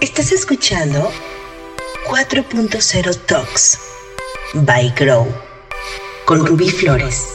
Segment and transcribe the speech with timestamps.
[0.00, 1.10] Estás escuchando
[2.08, 3.78] 4.0 Talks
[4.54, 5.26] by Grow
[6.24, 7.34] con Rubí Flores.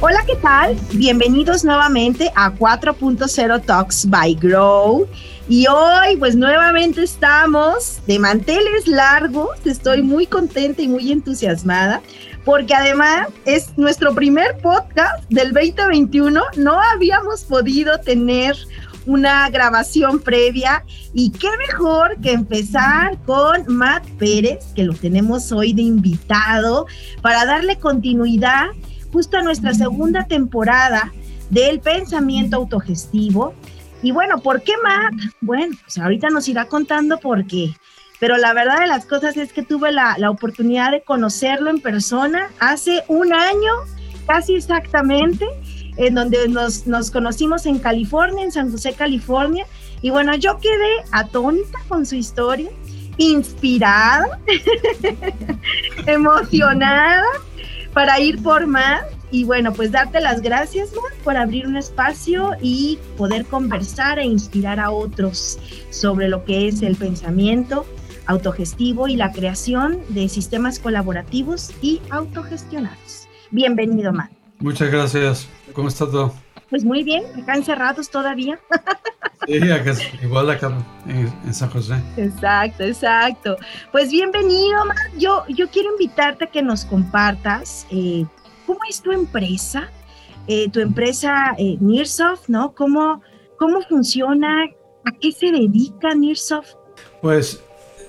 [0.00, 0.74] Hola, ¿qué tal?
[0.92, 5.06] Bienvenidos nuevamente a 4.0 Talks by Grow.
[5.50, 9.58] Y hoy, pues nuevamente estamos de manteles largos.
[9.66, 12.00] Estoy muy contenta y muy entusiasmada
[12.46, 16.40] porque además es nuestro primer podcast del 2021.
[16.56, 18.56] No habíamos podido tener
[19.04, 25.72] una grabación previa y qué mejor que empezar con Matt Pérez, que lo tenemos hoy
[25.72, 26.86] de invitado,
[27.20, 28.68] para darle continuidad
[29.12, 31.12] justo a nuestra segunda temporada
[31.50, 33.54] del pensamiento autogestivo
[34.02, 35.14] y bueno, ¿por qué Matt?
[35.40, 37.74] Bueno, pues ahorita nos irá contando por qué.
[38.18, 42.50] Pero la verdad de las cosas es que tuve la, oportunidad de conocerlo en persona
[42.58, 43.72] hace un año,
[44.26, 45.46] casi exactamente,
[45.96, 49.66] en donde nos, nos conocimos en California, en San José, California.
[50.02, 52.70] Y bueno, yo quedé atónita con su historia,
[53.18, 54.38] inspirada,
[56.06, 57.24] emocionada
[57.92, 60.90] para ir por más y bueno, pues darte las gracias
[61.24, 65.58] por abrir un espacio y poder conversar e inspirar a otros
[65.90, 67.84] sobre lo que es el pensamiento
[68.26, 73.28] autogestivo y la creación de sistemas colaborativos y autogestionados.
[73.50, 74.30] Bienvenido, Matt.
[74.58, 75.48] Muchas gracias.
[75.72, 76.34] ¿Cómo está todo?
[76.70, 78.58] Pues muy bien, acá encerrados todavía.
[79.46, 80.72] Sí, acá, igual acá
[81.06, 81.94] en, San José.
[82.16, 83.56] Exacto, exacto.
[83.92, 85.18] Pues bienvenido, Matt.
[85.18, 88.24] Yo, yo quiero invitarte a que nos compartas eh,
[88.66, 89.88] ¿cómo es tu empresa?
[90.48, 92.74] Eh, tu empresa eh, Nearsoft, ¿no?
[92.74, 93.22] ¿Cómo,
[93.58, 94.64] ¿Cómo funciona?
[95.04, 96.74] ¿A qué se dedica Nearsoft?
[97.22, 97.62] Pues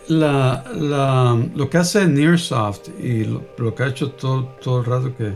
[0.09, 5.33] lo que hace Nearsoft y lo, que ha hecho todo, todo el rato que,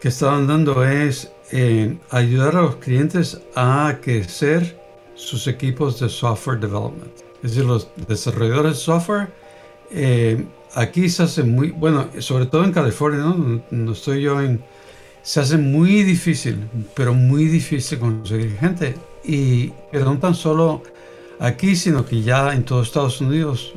[0.00, 4.80] que estaban dando es eh, ayudar a los clientes a crecer
[5.14, 7.12] sus equipos de software development.
[7.42, 9.28] Es decir, los desarrolladores de software
[9.90, 10.44] eh,
[10.74, 13.62] aquí se hace muy, bueno, sobre todo en California, ¿no?
[13.70, 14.62] No estoy yo en,
[15.22, 18.94] se hace muy difícil, pero muy difícil conseguir gente.
[19.24, 20.82] Y, pero no tan solo
[21.38, 23.74] aquí, sino que ya en todo Estados Unidos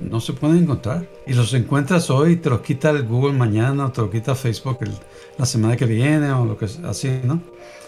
[0.00, 1.06] no, se pueden encontrar.
[1.26, 4.78] Y los encuentras hoy, te los quita el Google mañana, te lo quita Facebook
[5.38, 7.40] la semana que viene, o lo que así, ¿no?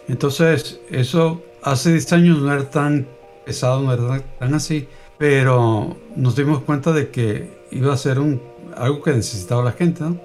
[0.09, 3.06] Entonces, eso hace 10 años no era tan
[3.44, 4.88] pesado, no era tan así,
[5.19, 8.41] pero nos dimos cuenta de que iba a ser un
[8.77, 10.19] algo que necesitaba la gente, ¿no?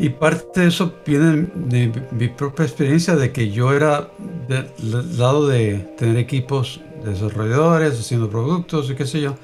[0.00, 4.08] Y parte de eso viene de mi propia experiencia de que yo era
[4.48, 9.36] del lado de tener equipos de desarrolladores, haciendo productos y qué sé yo,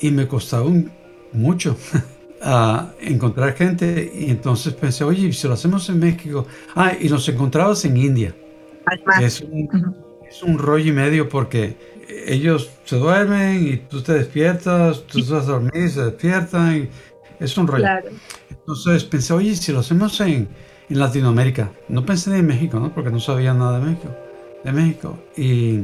[0.00, 0.68] y me costaba
[1.32, 1.76] mucho
[2.42, 4.12] a encontrar gente.
[4.12, 6.44] Y entonces pensé, oye, si lo hacemos en México,
[6.74, 8.34] ah, y nos encontrabas en India.
[9.22, 9.94] Es un,
[10.28, 11.76] es un rollo y medio porque
[12.26, 16.88] ellos se duermen y tú te despiertas, tú estás a dormir y se despiertan y
[17.38, 17.86] es un rollo.
[18.66, 20.48] Entonces pensé, oye, si lo hacemos en,
[20.88, 21.70] en, Latinoamérica.
[21.88, 22.94] No pensé en México, ¿no?
[22.94, 24.08] Porque no sabía nada de México.
[24.64, 25.18] De México.
[25.36, 25.82] Y,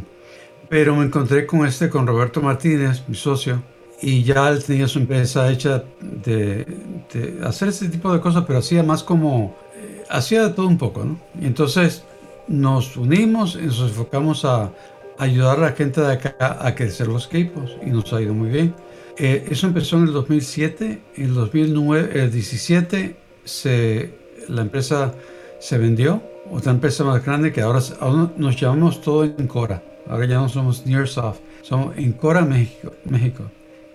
[0.71, 3.63] pero me encontré con este, con Roberto Martínez, mi socio,
[4.01, 6.67] y ya él tenía su empresa hecha de,
[7.45, 11.05] hacer ese tipo de cosas, pero hacía más como, eh, hacía de todo un poco,
[11.05, 11.21] ¿no?
[11.39, 12.05] Y entonces
[12.49, 14.73] nos unimos y nos enfocamos a
[15.19, 18.49] ayudar a la gente de acá a crecer los equipos y nos ha ido muy
[18.49, 18.75] bien.
[19.17, 21.03] Eh, eso empezó en el 2007.
[21.17, 24.15] En el 2017 se,
[24.49, 25.15] la empresa
[25.59, 26.23] se vendió.
[26.51, 27.81] Otra empresa más grande que ahora,
[28.37, 29.83] nos llamamos todo Encora.
[30.09, 31.41] Ahora ya no somos Nearsoft.
[31.63, 32.93] Somos Encora México.
[33.05, 33.45] México.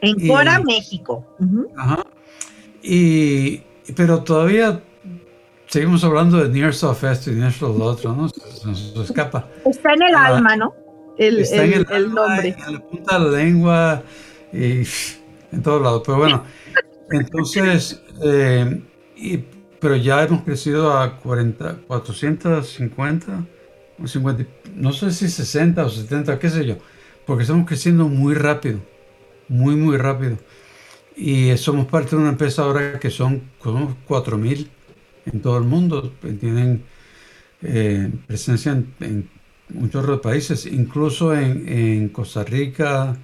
[0.01, 1.25] Encora México.
[1.75, 2.05] Ajá.
[2.81, 3.57] Y,
[3.95, 4.81] pero todavía
[5.67, 8.29] seguimos hablando de Nearsoft esto y Nearsoft lo otro, ¿no?
[8.29, 9.47] Se nos escapa.
[9.65, 10.73] Está en el ah, alma, ¿no?
[11.17, 12.55] El, está en el, el nombre.
[12.67, 14.03] En la punta de la lengua
[14.55, 14.87] y
[15.51, 16.03] en todos lados.
[16.05, 16.43] Pero bueno,
[17.11, 18.81] entonces, eh,
[19.79, 23.45] pero ya hemos crecido a 40, 450,
[24.03, 26.77] 50, no sé si 60 o 70, qué sé yo,
[27.25, 28.79] porque estamos creciendo muy rápido,
[29.47, 30.37] muy, muy rápido.
[31.15, 34.67] Y somos parte de una empresa ahora que son como 4.000
[35.27, 36.83] en todo el mundo, tienen
[37.61, 39.29] eh, presencia en,
[39.69, 43.17] muchos otros países, incluso en, en Costa Rica,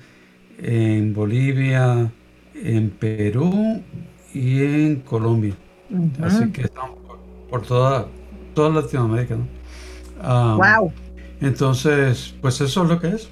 [0.61, 2.11] en Bolivia,
[2.53, 3.81] en Perú
[4.33, 5.55] y en Colombia.
[6.21, 6.97] Así que estamos
[7.49, 8.07] por, toda,
[8.53, 9.37] toda Latinoamérica.
[10.21, 10.91] wow.
[11.41, 13.29] Entonces, pues eso es lo que es.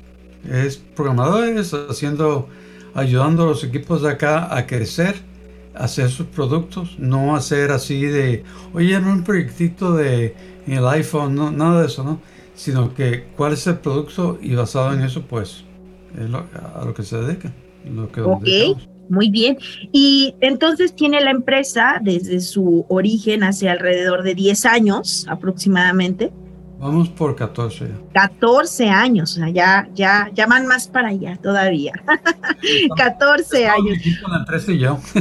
[0.49, 2.49] Es programadores haciendo,
[2.95, 5.15] ayudando a los equipos de acá a crecer,
[5.75, 8.43] a hacer sus productos, no hacer así de,
[8.73, 10.35] oye, un proyectito de
[10.67, 12.21] el iPhone, no, nada de eso, ¿no?
[12.55, 15.63] Sino que cuál es el producto y basado en eso, pues,
[16.17, 17.51] es a lo que se dedica.
[17.85, 18.47] Lo que ok,
[19.09, 19.57] muy bien.
[19.91, 26.31] Y entonces tiene la empresa desde su origen hace alrededor de 10 años aproximadamente.
[26.79, 27.95] Vamos por 14 ya.
[28.29, 31.91] 14 años, o sea, ya, ya, ya van más para allá todavía.
[32.95, 33.97] 14 años.
[34.21, 34.97] Con la empresa y yo.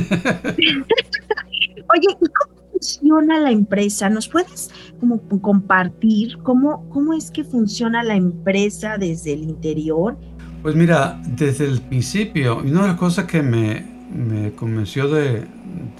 [1.90, 4.08] Oye, ¿y cómo funciona la empresa?
[4.08, 4.70] ¿Nos puedes
[5.00, 10.16] como compartir cómo, cómo es que funciona la empresa desde el interior?
[10.62, 15.46] Pues mira, desde el principio, y una de las cosas que me, me convenció de,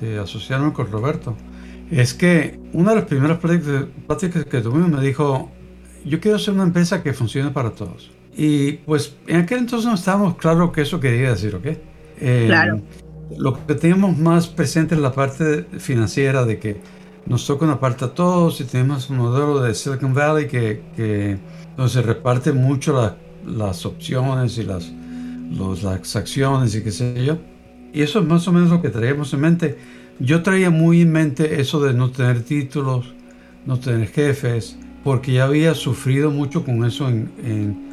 [0.00, 1.36] de asociarme con Roberto,
[1.90, 5.50] es que una de las primeras prácticas que tuvimos me dijo,
[6.04, 8.10] yo quiero hacer una empresa que funcione para todos.
[8.36, 11.66] Y pues en aquel entonces no estábamos claros que eso quería decir, ¿ok?
[12.20, 12.80] Eh, claro.
[13.36, 16.80] Lo que teníamos más presente es la parte financiera de que
[17.26, 21.38] nos toca una parte a todos y tenemos un modelo de Silicon Valley que, que
[21.76, 23.18] donde se reparte mucho
[23.48, 24.92] las opciones y las,
[25.82, 27.38] las acciones y qué sé yo.
[27.92, 29.78] Y eso es más o menos lo que traíamos en mente
[30.20, 33.14] yo traía muy en mente eso de no tener títulos,
[33.66, 37.86] no tener jefes, porque ya había sufrido mucho con eso en,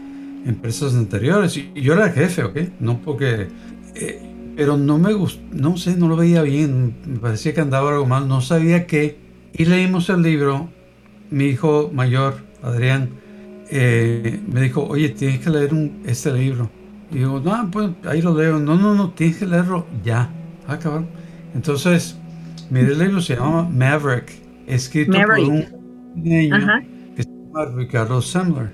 [0.46, 1.58] empresas anteriores.
[1.58, 2.58] Y yo era jefe, ¿ok?
[2.80, 3.48] No porque...
[3.96, 4.22] Eh,
[4.56, 8.06] pero no me gustó, no sé, no lo veía bien, me parecía que andaba algo
[8.06, 9.18] mal, no sabía qué.
[9.54, 10.70] Y leímos el libro,
[11.30, 13.10] mi hijo mayor, Adrián,
[13.70, 16.70] eh, me dijo, oye, tienes que leer un, este libro.
[17.12, 18.60] Y digo, no, pues ahí lo leo.
[18.60, 20.30] No, no, no, tienes que leerlo ya.
[20.68, 21.08] Ah, cabrón.
[21.54, 22.18] Entonces,
[22.70, 24.32] mi libro se llama Maverick,
[24.68, 25.66] escrito por un
[26.16, 26.56] niño
[27.16, 28.74] que se llama Ricardo Semler.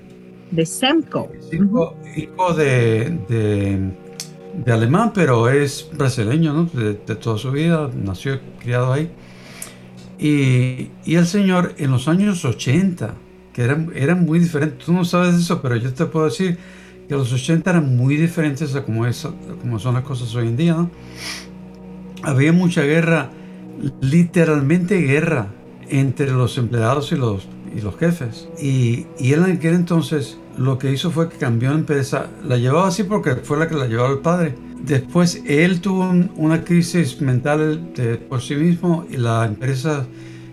[0.50, 1.30] De Semco.
[1.50, 3.92] Hijo, de,
[4.64, 6.64] de, alemán, pero es brasileño, ¿no?
[6.64, 9.10] De, toda su vida, nació criado ahí.
[10.18, 13.14] Y, y, el señor en los años 80,
[13.52, 16.58] que eran, eran muy diferentes, tú no sabes eso, pero yo te puedo decir
[17.08, 19.26] que los 80 eran muy diferentes a como, es,
[19.60, 20.90] como son las cosas hoy en día, ¿no?
[22.22, 23.30] había mucha guerra,
[24.00, 25.48] literalmente guerra,
[25.88, 27.46] entre los empleados y los,
[27.76, 28.48] y los jefes.
[28.60, 32.28] Y, y él en aquel entonces lo que hizo fue que cambió de empresa.
[32.44, 34.54] La llevaba así porque fue la que la llevaba el padre.
[34.82, 40.06] Después él tuvo una crisis mental de, por sí mismo y la empresa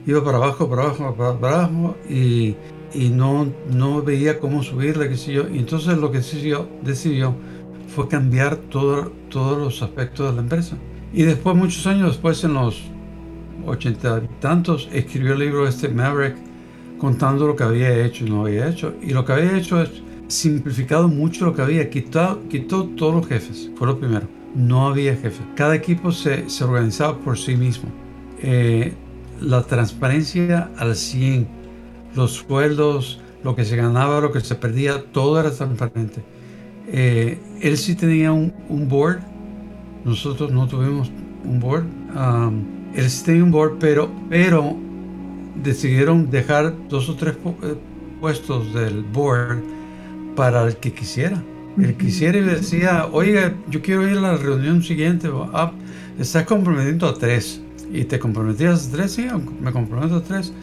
[0.06, 2.56] iba para abajo, para abajo, para abajo y,
[2.94, 5.47] y no, no veía cómo subirla, qué sé yo.
[5.50, 7.36] Y entonces lo que decidió, decidió
[7.88, 10.77] fue cambiar todo, todos los aspectos de la empresa.
[11.13, 12.81] Y después, muchos años después, en los
[13.65, 16.36] ochenta y tantos, escribió el libro este Maverick
[16.97, 18.94] contando lo que había hecho y no había hecho.
[19.01, 19.89] Y lo que había hecho es
[20.27, 24.27] simplificado mucho lo que había, quitado, quitó todos los jefes, fue lo primero.
[24.56, 25.44] No había jefe.
[25.56, 27.89] Cada equipo se, se organizaba por sí mismo.
[28.42, 28.94] Eh,
[29.42, 31.47] la transparencia al 100,
[32.15, 36.21] los sueldos, lo que se ganaba, lo que se perdía, todo era transparente.
[36.91, 38.53] Eh, él sí tenía un,
[38.89, 39.19] board
[40.03, 41.11] nosotros no tuvimos
[41.44, 41.85] un board.
[42.15, 42.63] Um,
[42.95, 44.75] él sí tenía un board, pero, pero
[45.56, 47.75] decidieron dejar dos o tres eh,
[48.19, 49.59] puestos del board
[50.35, 51.44] para el que quisiera.
[51.77, 55.29] El quisiera y decía, oiga, yo quiero ir a la reunión siguiente.
[55.53, 55.71] Ah,
[56.17, 57.61] estás comprometiendo a tres.
[57.91, 59.27] Y te comprometías a tres, sí,
[59.61, 60.53] me comprometo a tres.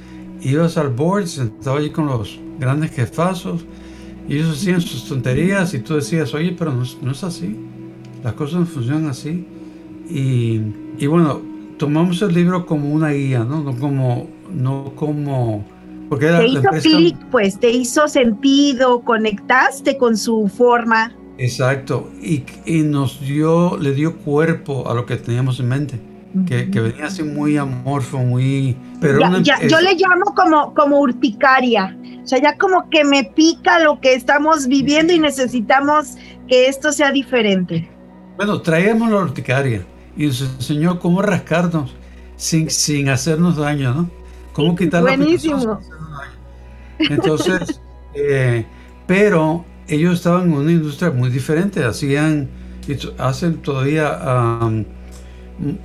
[0.43, 3.65] Ibas al board, sentado allí con los grandes jefazos.
[4.29, 7.57] Y ellos hacían sus tonterías y tú decías, oye, pero no, no es así.
[8.25, 9.47] Las cosas funcionan así.
[10.09, 10.61] Y,
[10.99, 11.41] y bueno,
[11.79, 13.63] tomamos el libro como una guía, ¿no?
[13.63, 15.65] No como, no como
[16.09, 21.13] porque te hizo clic, pues, te hizo sentido, conectaste con su forma.
[21.39, 26.01] Exacto, y, y, nos dio, le dio cuerpo a lo que teníamos en mente,
[26.47, 28.77] que, que, venía así muy amorfo, muy...
[29.01, 33.79] Pero ya, yo le llamo como, como urticaria, o sea, ya como que me pica
[33.79, 36.17] lo que estamos viviendo y necesitamos
[36.49, 37.89] que esto sea diferente.
[38.37, 41.95] Bueno, traíamos la urticaria y nos enseñó cómo rascarnos
[42.37, 44.11] sin, sin hacernos daño, ¿no?
[44.53, 45.81] Cómo quitar Buenísimo.
[46.99, 47.81] Entonces,
[48.15, 48.65] eh,
[49.07, 52.49] pero ellos estaban en una industria muy diferente, hacían,
[53.19, 54.19] hacen todavía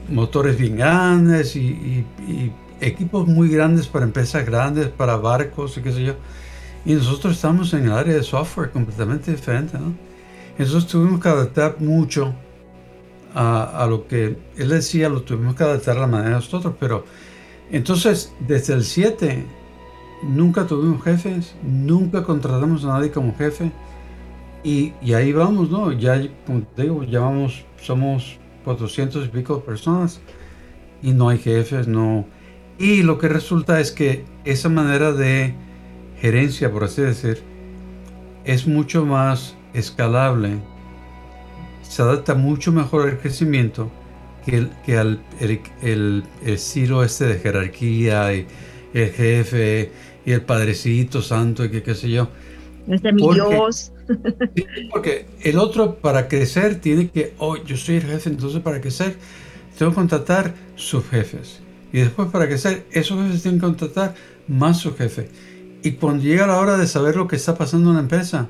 [0.09, 2.05] motores bien grandes y,
[2.79, 6.15] equipos muy grandes para empresas grandes, para barcos y qué sé yo.
[6.83, 9.93] Y nosotros estamos en el área de software completamente diferente, ¿no?
[10.57, 12.33] Entonces tuvimos que adaptar mucho
[13.33, 17.05] a, lo que él decía, lo tuvimos que adaptar a la manera de nosotros, pero
[17.71, 19.45] entonces desde el 7
[20.23, 23.71] nunca tuvimos jefes, nunca contratamos a nadie como jefe
[24.63, 25.91] y, ahí vamos, ¿no?
[25.91, 30.21] Ya, como te digo, ya vamos, somos 400 y pico personas
[31.01, 32.25] y no hay jefes, no.
[32.77, 35.53] Y lo que resulta es que esa manera de
[36.19, 37.41] gerencia, por así decir,
[38.43, 40.59] es mucho más escalable,
[41.81, 43.91] se adapta mucho mejor al crecimiento
[44.45, 45.21] que, el, que al
[45.81, 48.47] el, estilo este de jerarquía y
[48.93, 49.91] el jefe
[50.25, 52.29] y el padrecito santo y que qué sé yo.
[52.87, 53.91] Este mi Dios.
[54.91, 59.15] Porque el otro para crecer tiene que, oh, yo soy el jefe, entonces para crecer
[59.77, 61.59] tengo que contratar subjefes.
[61.93, 64.15] Y después para crecer, esos jefes tienen que contratar
[64.47, 65.29] más su jefe.
[65.83, 68.49] Y cuando llega la hora de saber lo que está pasando en la empresa,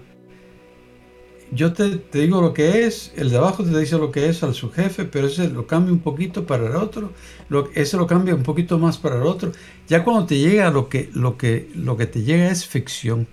[1.53, 4.53] yo te, digo lo que es, el de abajo te dice lo que es al
[4.53, 7.11] su jefe, pero ese lo cambia un poquito para el otro,
[7.49, 9.51] lo, ese lo cambia un poquito más para el otro.
[9.87, 13.27] Ya cuando te llega lo que, lo que, lo que te llega es ficción.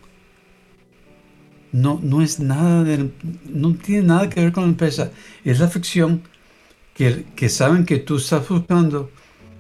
[1.72, 2.84] No, no es nada
[3.46, 5.10] no tiene nada que ver con la empresa.
[5.44, 6.22] Es la ficción
[6.94, 9.10] que, que saben que tú estás buscando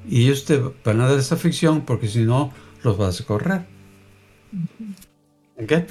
[0.08, 3.66] y ellos te van a dar esa ficción porque si no los vas a correr.
[5.62, 5.86] ¿Okay?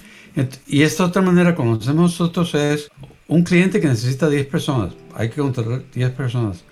[0.67, 2.89] Y esta otra manera, como hacemos nosotros, es
[3.27, 4.93] un cliente que necesita 10 personas.
[5.15, 6.63] Hay que contratar 10 personas.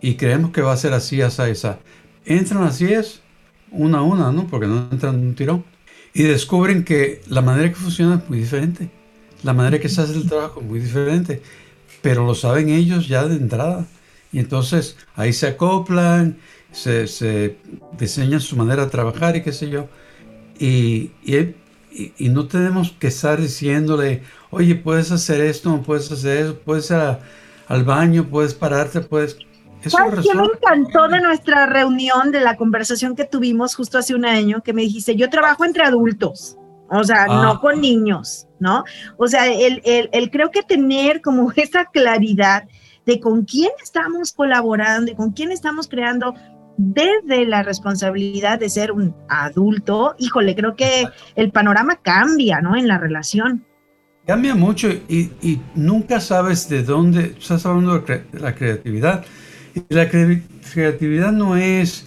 [0.00, 1.80] Y creemos que va a ser así, esa, esa.
[2.24, 3.22] Entran las 10,
[3.70, 4.46] una a una, ¿no?
[4.46, 5.64] Porque no entran de un tirón.
[6.16, 8.90] Y descubren que la manera que funciona es muy diferente.
[9.42, 11.42] La manera que se hace el trabajo es muy diferente.
[12.02, 13.86] Pero lo saben ellos ya de entrada.
[14.32, 16.38] Y entonces ahí se acoplan,
[16.72, 17.58] se, se
[17.98, 19.88] diseñan su manera de trabajar y qué sé yo.
[20.58, 21.12] Y,
[22.18, 27.84] y no tenemos que estar diciéndole, oye, puedes hacer esto, puedes hacer eso, puedes al
[27.84, 29.38] baño, puedes pararte, puedes...
[29.86, 34.14] Eso ¿Sabes qué me encantó de nuestra reunión, de la conversación que tuvimos justo hace
[34.14, 36.56] un año, que me dijiste, yo trabajo entre adultos,
[36.90, 37.60] o sea, no ah.
[37.60, 38.84] con niños, ¿no?
[39.16, 42.64] O sea, el, el, el creo que tener como esa claridad
[43.04, 46.34] de con quién estamos colaborando y con quién estamos creando
[46.76, 52.76] desde la responsabilidad de ser un adulto, híjole, creo que el panorama cambia, ¿no?
[52.76, 53.64] En la relación.
[54.26, 59.24] Cambia mucho y, nunca sabes de dónde, estás hablando de la creatividad.
[59.76, 62.06] Y la creatividad no es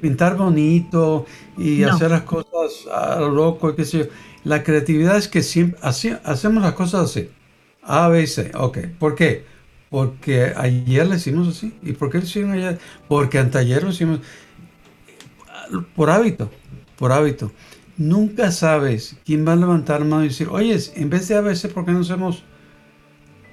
[0.00, 1.26] pintar bonito
[1.58, 4.04] y hacer las cosas a lo loco, qué sé yo.
[4.44, 7.28] La creatividad es que siempre hacemos las cosas así.
[7.82, 8.52] A, B, C.
[8.54, 8.78] Ok.
[9.00, 9.44] ¿Por qué?
[9.90, 11.74] Porque ayer le hicimos así.
[11.82, 12.78] ¿Y por qué lo hicimos ayer?
[13.08, 14.20] Porque anteayer lo hicimos
[15.96, 16.50] por hábito,
[16.96, 17.52] por hábito.
[17.96, 21.68] Nunca sabes quién va a levantar la mano y decir, oye, en vez de ABC,
[21.72, 22.44] ¿por qué no hacemos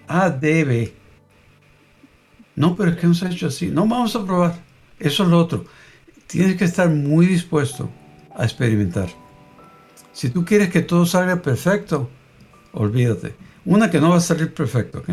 [0.07, 0.91] ADB?
[2.57, 3.67] No, pero es que no se ha hecho así.
[3.67, 4.55] No, vamos a probar.
[4.99, 5.65] Eso es lo otro.
[6.25, 7.87] Tienes que estar muy dispuesto
[8.35, 9.09] a experimentar.
[10.11, 12.09] Si tú quieres que todo salga perfecto,
[12.73, 13.35] olvídate.
[13.63, 15.09] Una que no va a salir perfecto, ¿ok?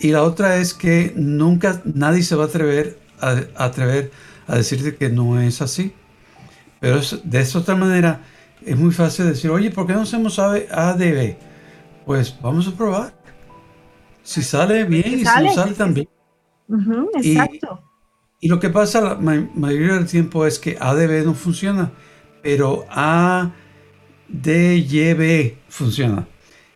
[0.00, 4.10] Y la otra es que nunca nadie se va a atrever a, atrever
[4.46, 5.92] a decirte que no es así.
[6.80, 8.22] Pero de esta otra manera
[8.64, 11.36] es muy fácil decir, oye, ¿por qué no hacemos ADB?
[12.06, 13.12] Pues vamos a probar.
[14.22, 16.08] Si sale bien y si no sale también.
[17.14, 17.82] Exacto.
[18.40, 21.90] Y, lo que pasa la mayoría del tiempo es que ADB no funciona,
[22.42, 23.52] pero ADYB
[25.68, 26.26] funciona.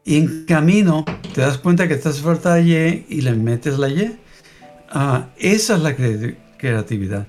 [0.05, 3.89] Y en camino te das cuenta que estás falta de Y y le metes la
[3.89, 4.19] Y.
[4.91, 7.29] Ah, esa es la creatividad.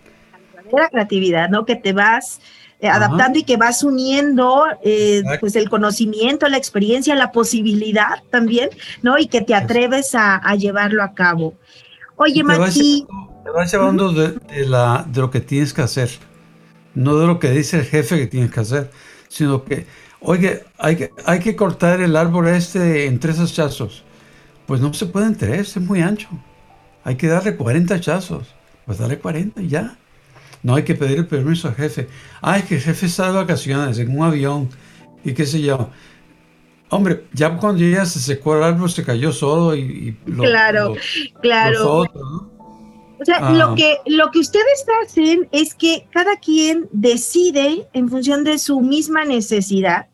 [0.71, 1.65] La creatividad, ¿no?
[1.65, 2.41] Que te vas
[2.83, 8.69] eh, adaptando y que vas uniendo eh, pues el conocimiento, la experiencia, la posibilidad también,
[9.01, 9.17] ¿no?
[9.17, 11.53] Y que te atreves a, llevarlo a cabo.
[12.17, 13.05] Oye, Mati.
[13.43, 16.09] Te vas llevando de, la, de lo que tienes que hacer,
[16.95, 18.91] no de lo que dice el jefe que tienes que hacer,
[19.27, 19.85] sino que
[20.25, 24.03] Oye, hay que, hay que cortar el árbol este en tres hachazos.
[24.65, 26.29] Pues no se puede en tres, es muy ancho.
[27.03, 28.47] Hay que darle 40 hachazos.
[28.85, 29.97] Pues dale 40 y ya.
[30.61, 32.07] No hay que pedir el permiso al jefe.
[32.41, 34.69] Ay, que el jefe está de vacaciones en un avión
[35.25, 35.89] y qué sé yo.
[36.89, 40.95] Hombre, ya cuando ya se secó el árbol se cayó solo y, claro,
[41.41, 42.01] claro.
[43.23, 43.75] O sea, lo, ah.
[43.75, 49.23] que, lo que ustedes hacen es que cada quien decide en función de su misma
[49.23, 50.07] necesidad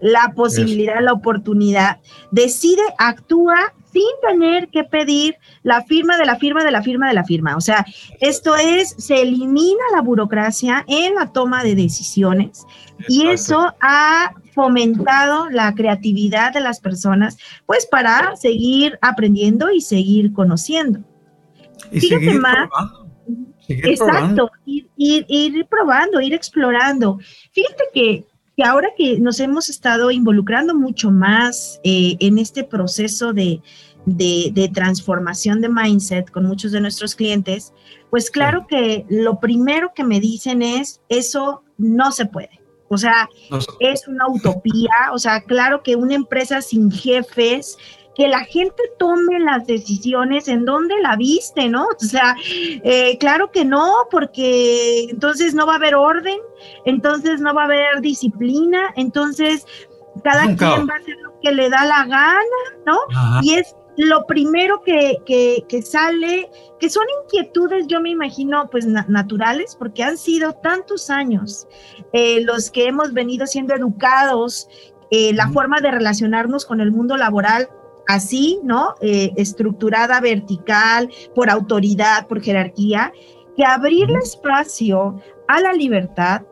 [0.00, 1.98] la posibilidad, la oportunidad,
[2.30, 7.14] decide, actúa sin tener que pedir la firma de la firma de la firma de
[7.14, 7.56] la firma.
[7.56, 7.84] O sea,
[8.20, 12.64] esto es, se elimina la burocracia en la toma de decisiones
[13.08, 20.32] y eso ha fomentado la creatividad de las personas, pues para seguir aprendiendo y seguir
[20.32, 20.98] conociendo.
[21.92, 23.08] Y seguir probando.
[23.68, 24.50] exacto,
[24.96, 27.20] Ir, probando, ir explorando.
[27.52, 33.32] Fíjate que que ahora que nos hemos estado involucrando mucho más eh, en este proceso
[33.32, 33.60] de,
[34.74, 37.72] transformación de mindset con muchos de nuestros clientes,
[38.10, 42.57] pues claro que lo primero que me dicen es, eso no se puede.
[42.88, 43.28] O sea,
[43.80, 45.12] es una utopía.
[45.12, 47.76] O sea, claro que una empresa sin jefes,
[48.14, 51.86] que la gente tome las decisiones en donde la viste, ¿no?
[51.86, 52.34] O sea,
[52.82, 56.38] eh, claro que no, porque entonces no va a haber orden,
[56.84, 59.64] entonces no va a haber disciplina, entonces
[60.24, 62.40] cada quien va a hacer lo que le da la gana,
[62.86, 62.98] ¿no?
[63.42, 69.74] Y es lo primero que, que, sale, que son inquietudes, yo me imagino, pues naturales,
[69.76, 71.66] porque han sido tantos años
[72.12, 74.68] eh, los que hemos venido siendo educados,
[75.10, 77.68] eh, la forma de relacionarnos con el mundo laboral
[78.06, 78.94] así, ¿no?
[79.00, 83.12] Eh, estructurada, vertical, por autoridad, por jerarquía,
[83.56, 86.42] que abrirle espacio a la libertad,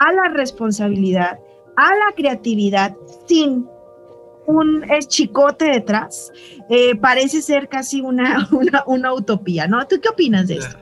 [0.00, 1.38] a la responsabilidad,
[1.76, 2.96] a la creatividad
[3.28, 3.68] sin
[4.48, 6.32] un chicote detrás,
[6.70, 8.48] eh, parece ser casi una,
[8.86, 9.86] una, utopía, ¿no?
[9.86, 10.78] ¿Tú qué opinas de esto?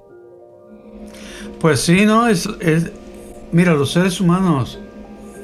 [1.60, 2.28] Pues sí, ¿no?
[2.28, 2.92] Es, es,
[3.52, 4.78] mira, los seres humanos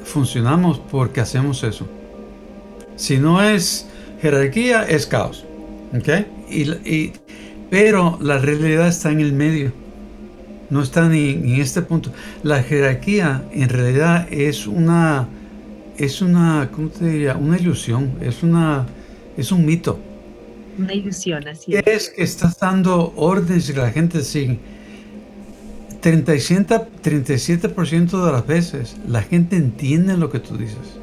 [0.05, 1.85] funcionamos porque hacemos eso.
[2.95, 3.87] Si no es
[4.21, 5.45] jerarquía, es caos.
[5.95, 6.25] ¿Ok?
[6.49, 7.11] Y,
[7.69, 9.73] pero la realidad está en el medio.
[10.69, 12.11] No está ni en este punto.
[12.41, 15.27] La jerarquía en realidad es una
[15.97, 17.35] es una, ¿cómo te diría?
[17.35, 18.85] Una ilusión, es una,
[19.37, 19.99] es un mito.
[20.77, 21.83] Una ilusión, así es.
[21.85, 24.59] Es que estás dando órdenes y la gente sigue.
[26.01, 30.97] 37, 37% de las veces la gente entiende lo que tú dices.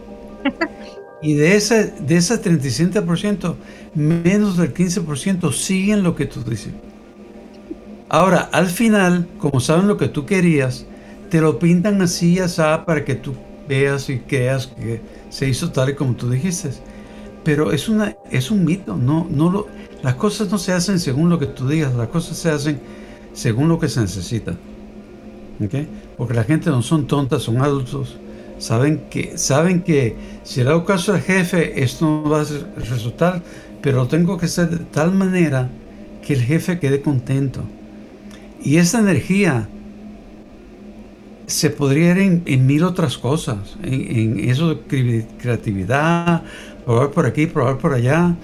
[1.23, 3.55] y de ese, de ese 37%,
[3.95, 6.73] menos del 15% siguen lo que tú dices.
[8.09, 10.85] Ahora, al final, como saben lo que tú querías,
[11.31, 13.35] te lo pintan así y así para que tú
[13.71, 15.01] veas y creas que
[15.31, 16.71] se hizo tal y como tú dijiste.
[17.45, 19.67] Pero es, una, es un mito, no, no lo,
[20.03, 22.81] las cosas no se hacen según lo que tú digas, las cosas se hacen
[23.33, 24.57] según lo que se necesita.
[26.17, 28.17] Porque la gente no son tontas, son adultos.
[28.59, 32.47] Saben que, saben que si le hago caso al jefe, esto no va a
[32.77, 33.43] resultar,
[33.81, 35.71] pero tengo que hacer de tal manera
[36.27, 37.63] que el jefe quede contento.
[38.63, 39.69] Y esa energía
[41.51, 46.43] se podría ir en, mil otras cosas, en, eso de creatividad,
[46.85, 48.35] probar por aquí, probar por allá.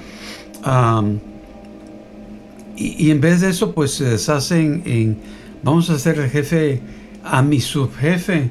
[2.77, 5.19] y, en vez de eso, pues se deshacen en,
[5.63, 6.81] vamos a hacer el jefe
[7.25, 8.51] a mi subjefe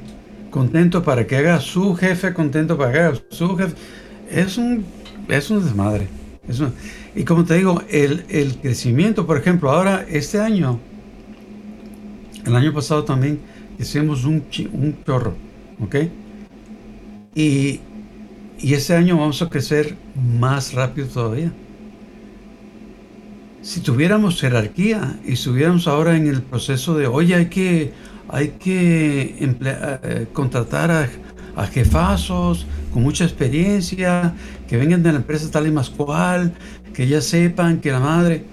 [0.50, 3.74] contento para que haga su jefe contento para que haga su jefe.
[4.30, 4.84] Es un,
[5.28, 6.08] es un desmadre.
[7.14, 10.80] y como te digo, el, el crecimiento, por ejemplo, ahora este año,
[12.46, 13.40] el año pasado también,
[13.78, 15.34] hicimos un, un chorro,
[15.80, 15.96] ¿ok?
[17.34, 17.80] Y,
[18.58, 21.52] y ese año vamos a crecer más rápido todavía.
[23.62, 27.92] Si tuviéramos jerarquía y estuviéramos ahora en el proceso de, oye, hay que,
[28.28, 31.08] hay que eh, contratar a,
[31.56, 34.34] a, jefazos con mucha experiencia,
[34.68, 36.54] que vengan de la empresa tal y más cual,
[36.94, 38.44] que ya sepan que la madre...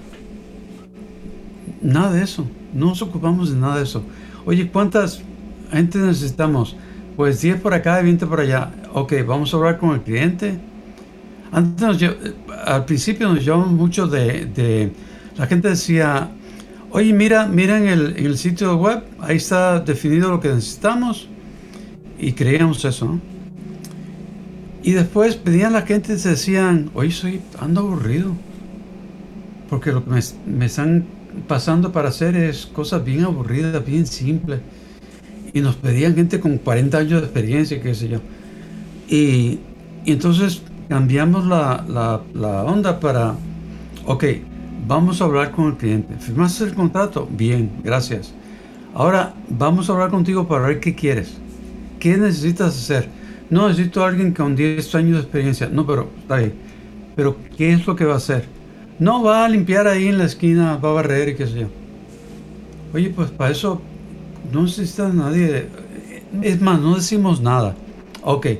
[1.81, 4.03] Nada de eso, no nos ocupamos de nada de eso.
[4.45, 5.21] Oye, ¿cuántas
[5.71, 6.75] gente necesitamos?
[7.15, 8.71] Pues 10 por acá y 20 por allá.
[8.93, 10.59] Ok, vamos a hablar con el cliente.
[11.51, 12.11] Antes
[12.65, 14.91] al principio nos llevamos mucho de,
[15.37, 16.31] La gente decía,
[16.91, 21.29] oye, mira, mira en el, en el sitio web, ahí está definido lo que necesitamos.
[22.19, 23.21] Y creíamos eso, ¿no?
[24.81, 28.33] Y después pedían a la gente y decían, oye, soy ando aburrido.
[29.69, 31.05] Porque lo que me, me están
[31.47, 34.59] pasando para hacer es cosas bien aburridas, bien simples.
[35.53, 38.19] Y nos pedían gente con 40 años de experiencia, qué sé yo.
[39.07, 39.59] Y,
[40.05, 42.21] entonces cambiamos la,
[42.65, 43.35] onda para,
[44.05, 44.23] ok,
[44.87, 46.15] vamos a hablar con el cliente.
[46.19, 47.27] ¿Firmaste el contrato?
[47.31, 48.33] Bien, gracias.
[48.93, 51.37] Ahora vamos a hablar contigo para ver qué quieres.
[51.99, 53.07] ¿Qué necesitas hacer?
[53.49, 55.69] No necesito a alguien con 10 años de experiencia.
[55.71, 56.53] No, pero está ahí.
[57.15, 58.45] Pero ¿qué es lo que va a hacer?
[58.99, 61.67] No, va a limpiar ahí en la esquina, va a barrer y qué sé yo.
[62.93, 63.81] Oye, pues para eso
[64.51, 65.67] no necesita nadie.
[66.41, 67.75] Es más, no decimos nada.
[68.21, 68.59] Ok, te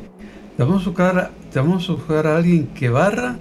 [0.58, 3.38] vamos a buscar, vamos a, buscar a alguien que barra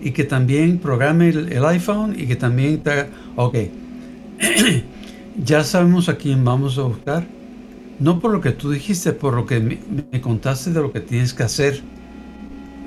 [0.00, 3.08] y que también programe el, iPhone y que también te haga.
[3.36, 3.56] Ok,
[5.44, 7.24] ya sabemos a quién vamos a buscar.
[8.00, 11.32] No por lo que tú dijiste, por lo que me contaste de lo que tienes
[11.32, 11.82] que hacer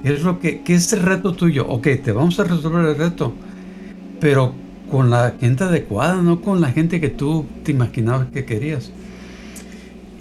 [0.03, 1.67] es lo que, ¿qué es el reto tuyo?
[1.67, 3.33] Ok, te vamos a resolver el reto,
[4.19, 4.53] pero
[4.89, 8.91] con la gente adecuada, no con la gente que tú te imaginabas que querías.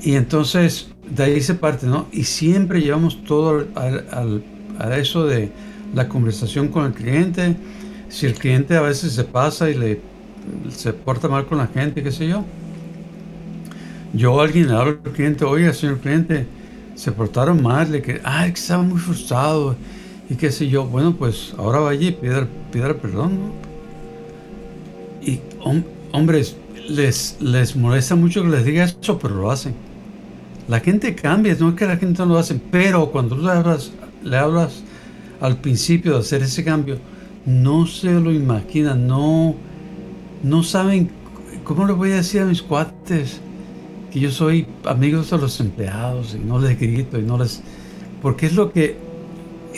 [0.03, 2.09] Y entonces de ahí se parte, ¿no?
[2.13, 4.45] Y siempre llevamos todo al,
[4.79, 5.51] a eso de
[5.95, 7.57] la conversación con el cliente.
[8.09, 10.01] Si el cliente a veces se pasa y le
[10.71, 12.45] se porta mal con la gente, qué sé yo.
[14.13, 16.47] Yo a alguien le hablo al cliente, oiga, señor cliente,
[16.99, 19.77] se portaron mal, que, ay, que estaba muy frustrado
[20.29, 20.85] y qué sé yo.
[20.85, 22.49] Bueno, pues ahora vaya y pida,
[23.01, 23.53] perdón, ¿no?
[25.25, 25.41] Y
[26.11, 26.57] hombres,
[26.89, 29.75] les, les molesta mucho que les diga eso, pero lo hacen.
[30.67, 33.53] La gente cambia, no es que la gente no lo hace, pero cuando tú le
[33.53, 33.93] hablas,
[34.25, 34.83] le hablas
[35.41, 36.99] al principio de hacer ese cambio,
[37.47, 39.55] no se lo imaginan, no,
[40.43, 41.11] no saben
[41.63, 43.41] cómo le voy a decir a mis cuates
[44.13, 47.63] que yo soy amigo de los empleados y no les grito y no les...
[48.23, 48.97] Porque es lo que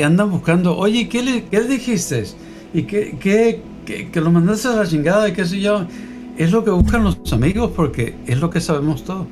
[0.02, 2.24] andan buscando, oye, ¿qué le, qué dijiste?
[2.72, 3.62] ¿Y qué, qué,
[4.10, 5.86] que lo mandaste a la chingada y qué sé yo?
[6.38, 9.26] Es lo que buscan los amigos porque es lo que sabemos todo.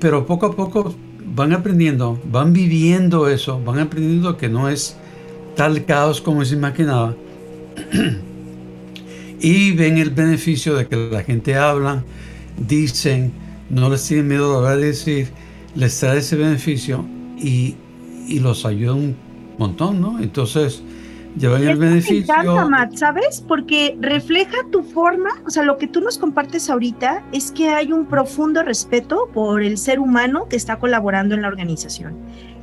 [0.00, 0.94] Pero poco a poco
[1.34, 4.96] van aprendiendo, van viviendo eso, van aprendiendo que no es
[5.56, 7.14] tal caos como se imaginaba.
[9.40, 12.04] y ven el beneficio de que la gente habla,
[12.56, 13.32] dicen,
[13.70, 15.28] no les tienen miedo de hablar y decir,
[15.74, 17.04] les trae ese beneficio
[17.36, 17.76] y,
[18.28, 19.16] y los ayuda un
[19.58, 20.20] montón, ¿no?
[20.20, 20.82] Entonces,
[21.38, 22.34] llevan el beneficio.
[22.36, 23.44] Me encanta, Matt, ¿sabes?
[23.46, 27.92] Porque refleja tu forma, o sea, lo que tú nos compartes ahorita es que hay
[27.92, 32.16] un profundo respeto por el ser humano que está colaborando en la organización.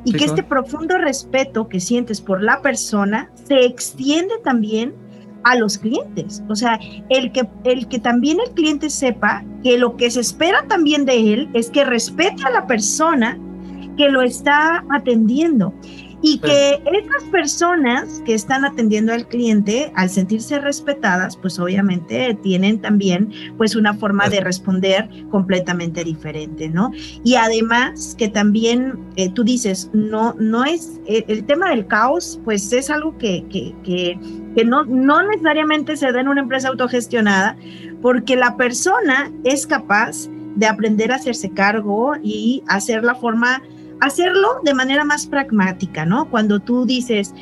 [0.04, 4.96] Y que este profundo respeto que sientes por la persona se extiende también
[5.44, 6.44] a los clientes.
[6.50, 10.66] O sea, el que, el que también el cliente sepa que lo que se espera
[10.68, 13.38] también de él es que respete a la persona
[13.98, 15.74] que lo está atendiendo.
[16.24, 22.80] Y que esas personas que están atendiendo al cliente, al sentirse respetadas, pues obviamente tienen
[22.80, 26.92] también pues una forma de responder completamente diferente, ¿no?
[27.24, 32.40] Y además que también eh, tú dices, no, no es, eh, el tema del caos,
[32.44, 34.20] pues es algo que, que, que,
[34.56, 37.58] que no, no necesariamente se da en una empresa autogestionada,
[38.02, 43.62] porque la persona es capaz de aprender a hacerse cargo y hacer la forma
[44.02, 46.30] hacerlo de manera más pragmática, ¿no?
[46.30, 47.34] Cuando tú dices,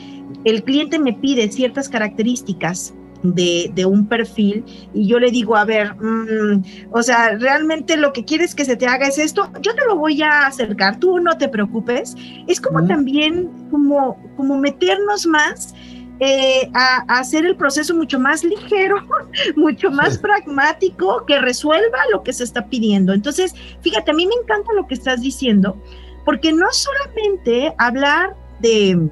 [0.43, 2.93] el cliente me pide ciertas características
[3.23, 8.23] de, un perfil y yo le digo, a ver, mm, o sea, realmente lo que
[8.23, 11.37] quieres que se te haga es esto, yo te lo voy a acercar, tú no
[11.37, 12.15] te preocupes.
[12.47, 15.73] Es como también como, como meternos más
[16.21, 18.97] eh, a, hacer el proceso mucho más ligero,
[19.55, 23.13] mucho más pragmático, que resuelva lo que se está pidiendo.
[23.13, 25.81] Entonces, fíjate, a mí me encanta lo que estás diciendo,
[26.29, 29.09] porque no solamente hablar de,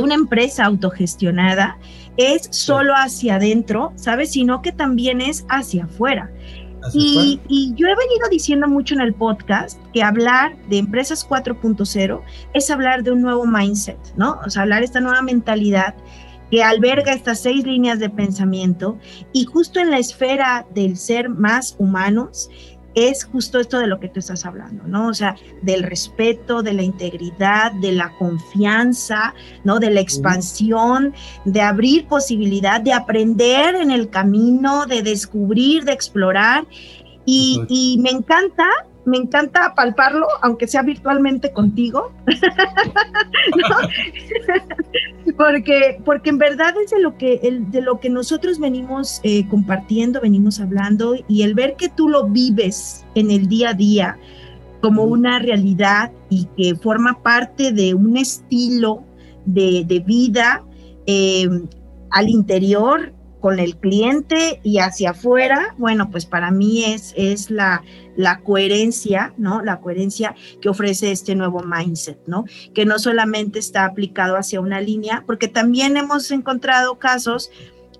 [0.00, 1.76] una empresa autogestionada
[2.16, 4.32] es solo hacia adentro, ¿sabes?
[4.32, 6.32] Sino que también es hacia afuera.
[6.94, 12.22] Y, y, yo he venido diciendo mucho en el podcast que hablar de empresas 4.0
[12.54, 14.40] es hablar de un nuevo mindset, ¿no?
[14.46, 15.94] O sea, hablar de esta nueva mentalidad
[16.50, 18.98] que alberga estas seis líneas de pensamiento
[19.34, 22.48] y justo en la esfera del ser más humanos
[22.94, 25.08] es justo esto de lo que tú estás hablando, ¿no?
[25.08, 29.78] O sea, del respeto, de la integridad, de la confianza, ¿no?
[29.78, 36.66] De la expansión, de abrir posibilidad, de aprender en el camino, de descubrir, de explorar.
[37.24, 38.66] Y, y me encanta
[39.08, 42.12] me encanta palparlo, aunque sea virtualmente contigo,
[45.36, 49.48] porque, porque en verdad es de lo que, el, de lo que nosotros venimos eh,
[49.48, 54.18] compartiendo, venimos hablando, y el ver que tú lo vives en el día a día
[54.80, 59.02] como una realidad y que forma parte de un estilo
[59.44, 60.64] de, de vida
[61.06, 61.48] eh,
[62.10, 67.82] al interior con el cliente y hacia afuera, bueno, pues para mí es, es la,
[68.16, 69.62] la coherencia, ¿no?
[69.62, 72.44] La coherencia que ofrece este nuevo mindset, ¿no?
[72.74, 77.50] Que no solamente está aplicado hacia una línea, porque también hemos encontrado casos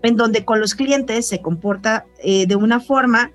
[0.03, 3.33] en donde con los clientes se comporta eh, de una forma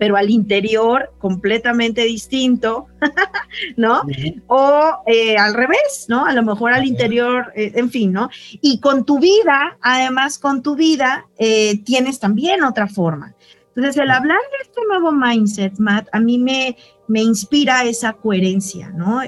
[0.00, 2.86] pero al interior completamente distinto,
[3.76, 4.00] ¿no?
[4.46, 6.24] O eh, al revés, ¿no?
[6.24, 8.30] A lo mejor al interior, eh, en fin, ¿no?
[8.62, 13.34] Y con tu vida, además con tu vida, eh, tienes también otra forma.
[13.76, 18.88] Entonces, el hablar de este nuevo mindset, Matt, a mí me, me inspira esa coherencia,
[18.96, 19.20] ¿no?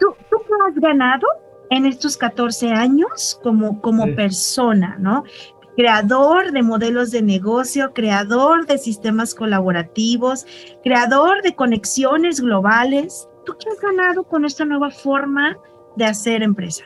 [0.00, 1.26] ¿tú, ¿Tú has ganado
[1.68, 5.24] en estos 14 años como, como persona, ¿no?
[5.78, 10.44] Creador de modelos de negocio, creador de sistemas colaborativos,
[10.82, 13.28] creador de conexiones globales.
[13.46, 15.56] ¿Tú qué has ganado con esta nueva forma
[15.94, 16.82] de hacer empresa?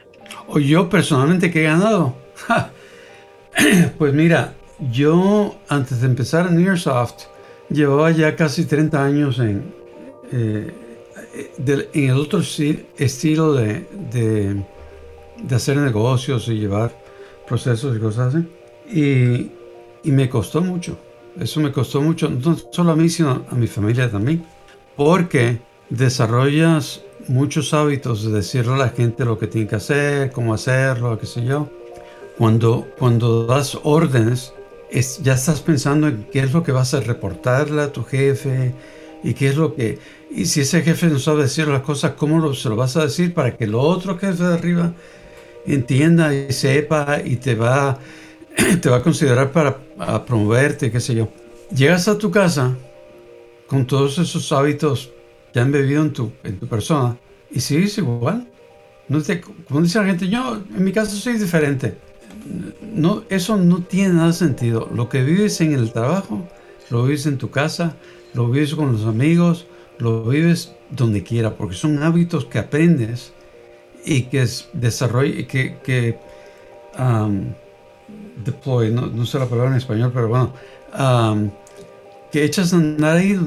[0.46, 2.14] O yo personalmente qué he ganado.
[3.98, 4.52] pues mira,
[4.90, 7.28] yo antes de empezar en Nearsoft
[7.70, 9.74] llevaba ya casi 30 años en,
[10.33, 10.70] eh,
[11.94, 13.87] en el otro estilo de,
[15.38, 16.92] de hacer negocios y llevar
[17.46, 18.46] procesos y cosas así.
[18.92, 19.50] Y,
[20.05, 20.98] me costó mucho.
[21.38, 24.44] Eso me costó mucho, no solo a mí, sino a mi familia también.
[24.96, 30.52] Porque desarrollas muchos hábitos de decirle a la gente lo que tiene que hacer, cómo
[30.52, 31.70] hacerlo, qué sé yo.
[32.37, 34.52] Cuando, cuando das órdenes,
[34.90, 38.74] es, ya estás pensando en qué es lo que vas a reportarle a tu jefe
[39.22, 39.98] y qué es lo que...
[40.31, 43.05] Y si ese jefe no sabe decir las cosas, ¿cómo lo, se lo vas a
[43.05, 44.92] decir para que el otro jefe de arriba
[45.66, 47.98] entienda y sepa y te va,
[48.80, 49.76] te va a considerar para
[50.24, 51.28] promoverte, qué sé yo?
[51.74, 52.76] Llegas a tu casa
[53.66, 55.10] con todos esos hábitos
[55.52, 57.16] que han bebido en tu, en tu persona
[57.50, 58.48] y sigues igual.
[59.08, 61.96] No te, como dice la gente, yo en mi caso soy diferente.
[62.94, 64.88] No, eso no tiene nada sentido.
[64.94, 66.46] Lo que vives en el trabajo,
[66.90, 67.96] lo vives en tu casa,
[68.34, 69.66] lo vives con los amigos,
[69.98, 73.32] lo vives donde quiera, porque son hábitos que aprendes
[74.04, 76.18] y que desarrolla, que, que
[78.44, 80.52] deploy, no, no, sé la palabra en español, pero bueno,
[80.98, 81.50] um,
[82.33, 83.38] que echas a ahí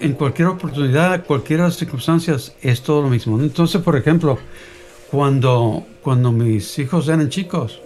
[0.00, 3.40] en cualquier oportunidad, cualquier circunstancias, es todo lo mismo.
[3.40, 4.38] Entonces, por ejemplo,
[5.10, 7.82] cuando, cuando mis hijos eran chicos,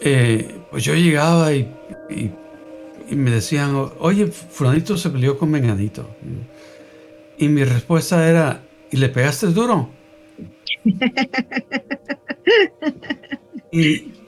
[0.00, 1.72] eh, pues yo llegaba y,
[2.10, 2.32] y,
[3.14, 6.08] me decían, oye, fulanito se peleó con Menganito.
[7.38, 9.88] Y mi respuesta era, ¿y le pegaste duro?
[13.72, 14.19] y,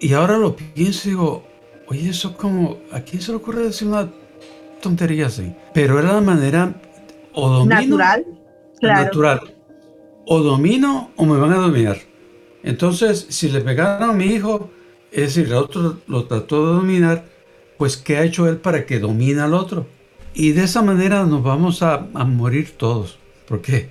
[0.00, 1.48] y ahora lo pienso y digo,
[1.90, 4.10] Oye, eso como, ¿a quién se le ocurre decir una
[4.82, 5.54] tontería así?
[5.72, 6.74] Pero era la manera
[7.32, 7.80] o domino.
[7.80, 8.26] Natural.
[8.78, 9.04] Claro.
[9.04, 9.54] Natural.
[10.26, 11.96] O domino o me van a dominar.
[12.62, 14.70] Entonces, si le pegaron a mi hijo,
[15.10, 17.24] es decir, el otro lo trató de dominar,
[17.78, 19.86] pues ¿qué ha hecho él para que domine al otro?
[20.34, 23.88] Y de esa manera nos vamos a, morir todos, porque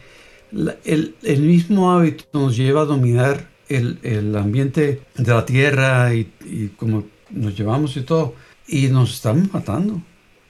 [0.51, 6.31] el, el, mismo hábito nos lleva a dominar el, el ambiente de la tierra y,
[6.45, 8.35] y como nos llevamos y todo,
[8.67, 10.01] y nos estamos matando.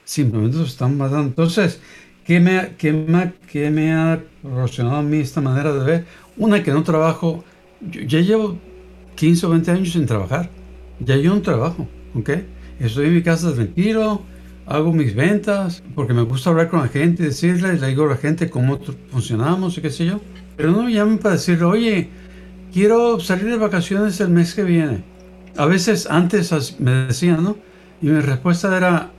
[0.04, 1.28] Simplemente nos estamos matando.
[1.28, 1.80] Entonces,
[2.24, 6.06] ¿qué me, qué me, qué me ha relacionado a mí esta manera de ver?
[6.36, 7.44] Una, que no trabajo,
[7.80, 8.58] yo ya llevo
[9.16, 10.50] 15 o 20 años sin trabajar.
[11.00, 12.30] Ya yo no trabajo, ¿ok?
[12.78, 14.22] Estoy en mi casa tranquilo,
[14.66, 18.16] hago mis ventas, porque me gusta hablar con la gente, decirle, le digo a la
[18.16, 18.78] gente cómo
[19.10, 20.20] funcionamos y qué sé yo.
[20.56, 22.10] Pero no me llamen para decirle, oye,
[22.72, 25.04] quiero salir de vacaciones el mes que viene
[25.58, 27.56] a veces antes me decían, ¿no?
[28.00, 29.10] Y mi respuesta era,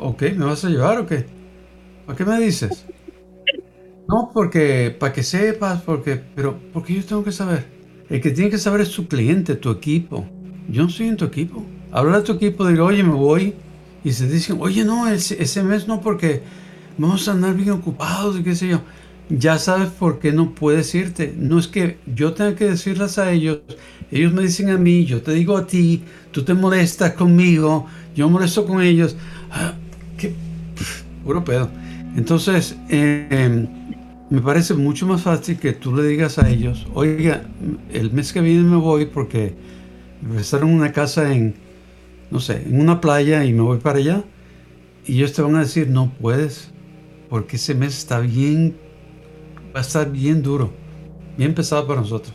[0.00, 1.26] ok, ¿me vas a llevar o qué?
[2.06, 2.86] ¿Para qué me dices?
[4.08, 7.66] No, porque, para que sepas, porque, pero, porque yo tengo que saber.
[8.08, 10.26] El que tiene que saber es tu cliente, tu equipo.
[10.68, 11.62] Yo no soy en tu equipo.
[11.92, 13.54] Habla a tu equipo, digo, oye, me voy.
[14.02, 16.42] Y se dicen, oye, no, ese, ese mes no, porque
[16.96, 18.80] vamos a andar bien ocupados y qué sé yo
[19.28, 21.34] ya sabes por qué no puedes irte.
[21.36, 23.60] No es que yo tenga que decirles a ellos,
[24.10, 28.28] ellos me dicen a mí, yo te digo a ti, tú te molestas conmigo, yo
[28.28, 29.16] molesto con ellos.
[29.50, 29.74] Ah,
[30.18, 30.34] qué
[31.24, 31.70] puro pedo.
[32.16, 33.68] Entonces, em,
[34.30, 37.44] me parece mucho más fácil que tú le digas a ellos, oiga,
[37.92, 39.54] el mes que viene me voy porque
[40.22, 41.54] en una casa en,
[42.30, 44.24] no sé, en una playa y me voy para allá.
[45.06, 46.70] Y ellos te van a decir, no puedes,
[47.28, 48.76] porque ese mes está bien
[49.74, 50.70] va a estar bien duro,
[51.36, 52.34] bien pesado para nosotros.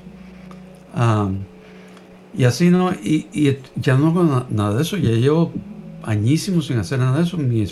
[2.37, 5.53] y así no, y, ya no hago nada de eso, ya llevo
[6.03, 7.65] añísimos sin hacer nada de eso, mi,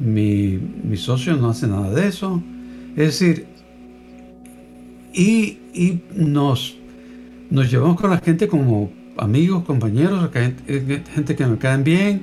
[0.00, 0.96] mi, mi
[1.38, 2.42] no hace nada de eso.
[2.96, 3.46] Es decir,
[5.12, 6.76] y, y nos,
[7.50, 12.22] nos llevamos con la gente como amigos, compañeros, gente, gente que me caen bien,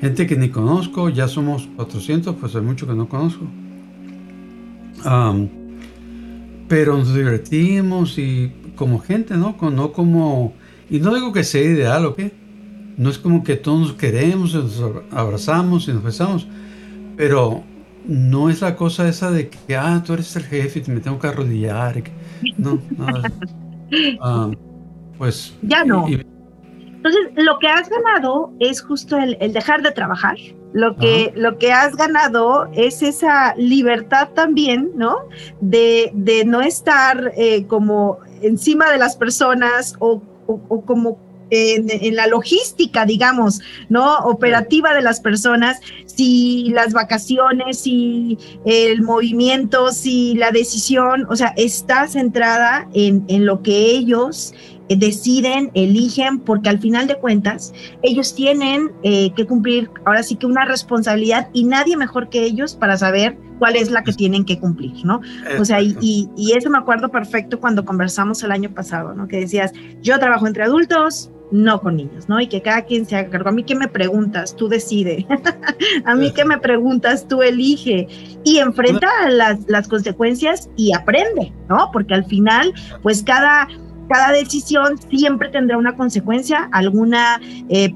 [0.00, 3.46] gente que ni conozco, ya somos 400, pues hay mucho que no conozco
[6.72, 9.54] pero nos divertimos y como gente, ¿no?
[9.60, 10.54] No como,
[10.88, 12.32] y no digo que sea ideal o qué,
[12.96, 16.48] no es como que todos nos queremos, nos abrazamos y nos besamos,
[17.14, 17.62] pero
[18.06, 21.18] no es la cosa esa de que, ah, tú eres el jefe y me tengo
[21.18, 22.04] que arrodillar.
[22.56, 23.30] No, nada.
[24.22, 24.50] Ah,
[25.18, 25.54] pues.
[25.60, 26.08] Ya no.
[26.08, 30.38] Entonces, lo que has ganado es justo el, dejar de trabajar.
[30.72, 35.16] Lo que, lo que has ganado es esa libertad también, ¿no?
[35.60, 41.18] De, de no estar eh, como encima de las personas o, o, como
[41.50, 44.16] en, en, la logística, digamos, ¿no?
[44.20, 51.52] Operativa de las personas, si las vacaciones, si el movimiento, si la decisión, o sea,
[51.56, 54.54] está centrada en, en lo que ellos
[54.96, 60.46] deciden, eligen, porque al final de cuentas ellos tienen eh, que cumplir ahora sí que
[60.46, 64.58] una responsabilidad y nadie mejor que ellos para saber cuál es la que tienen que
[64.58, 65.20] cumplir, ¿no?
[65.60, 69.28] O sea, y, y, eso me acuerdo perfecto cuando conversamos el año pasado, ¿no?
[69.28, 72.40] Que decías, yo trabajo entre adultos, no con niños, ¿no?
[72.40, 73.50] Y que cada quien se haga cargo.
[73.50, 75.26] A mí que me preguntas, tú decide.
[76.04, 78.08] a mí que me preguntas, tú elige.
[78.42, 81.90] Y enfrenta las, las consecuencias y aprende, ¿no?
[81.92, 83.68] Porque al final, pues cada,
[84.08, 87.94] cada decisión siempre tendrá una consecuencia, alguna eh,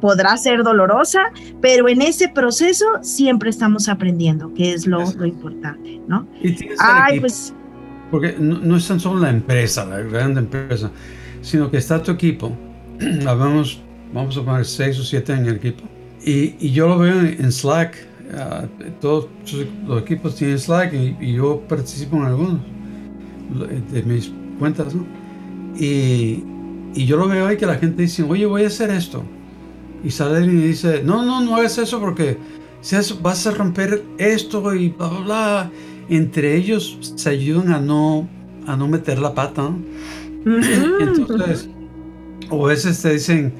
[0.00, 6.00] podrá ser dolorosa, pero en ese proceso siempre estamos aprendiendo, que es lo, lo importante,
[6.08, 6.26] ¿no?
[6.78, 7.54] Ay, pues...
[8.10, 10.90] Porque no, no es tan solo la empresa, la grande empresa,
[11.40, 12.54] sino que está tu equipo
[13.24, 13.80] vamos,
[14.12, 15.84] vamos a poner seis o siete en el equipo.
[16.24, 17.96] Y, y yo lo veo en, Slack.
[18.34, 18.64] Ah,
[19.00, 19.28] todos
[19.86, 22.60] los equipos tienen Slack y, yo participo en algunos
[23.90, 24.94] de mis cuentas.
[24.94, 25.04] ¿no?
[25.78, 26.42] Y,
[26.94, 29.22] y, yo lo veo ahí que la gente dice, oye, voy a hacer esto.
[30.04, 32.36] Y sale y dice, no, no, no hagas eso porque
[32.80, 35.70] si vas a romper esto y bla, bla, bla.
[36.08, 38.28] Entre ellos se ayudan a no,
[38.66, 39.62] a no meter la pata.
[39.62, 39.80] ¿no?
[41.00, 41.68] Entonces,
[42.50, 43.52] o a veces te dicen,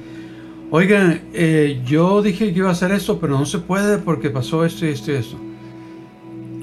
[0.69, 4.65] oigan, eh, yo dije que iba a hacer esto, pero no se puede porque pasó
[4.65, 5.37] esto y esto y esto.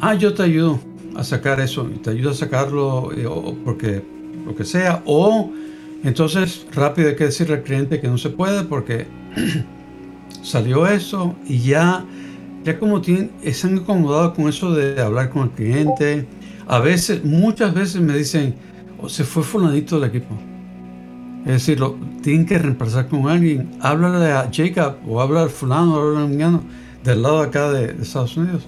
[0.01, 0.79] Ah, yo te ayudo
[1.17, 3.29] a sacar eso, y te ayudo a sacarlo eh,
[3.65, 4.03] porque
[4.45, 5.03] lo que sea.
[5.05, 5.51] O
[6.03, 9.07] entonces rápido hay que decirle al cliente que no se puede porque
[10.43, 12.05] salió eso y ya,
[12.65, 16.27] ya como tienen, están acomodados con eso de hablar con el cliente.
[16.67, 18.55] A veces, muchas veces me dicen,
[18.99, 20.35] o oh, se fue fulanito del equipo.
[21.45, 23.71] Es decir, lo, tienen que reemplazar con alguien.
[23.81, 26.61] Háblale a Jacob o habla al fulano o habla al
[27.03, 28.67] del lado acá de, Estados Unidos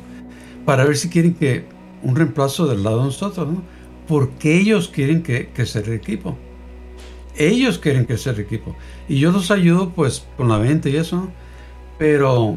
[0.65, 1.65] para ver si quieren que
[2.03, 3.63] un reemplazo del lado de nosotros, ¿no?
[4.07, 6.37] Porque ellos quieren que, que sea el equipo.
[7.37, 8.77] Ellos quieren que sea el equipo.
[9.09, 11.29] Y yo los ayudo pues con la venta y eso,
[11.99, 12.57] pero,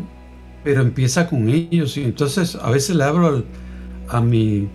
[0.63, 1.97] pero empieza con ellos.
[1.97, 3.43] Y entonces a veces le hablo
[4.09, 4.67] a mi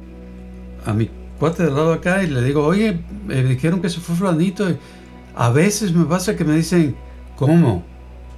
[0.86, 4.14] a mi cuate del lado acá y le digo, oye, me dijeron que se fue
[4.14, 4.68] flanito.
[4.70, 4.78] Y,
[5.34, 6.96] a veces me pasa que me dicen,
[7.36, 7.84] ¿cómo?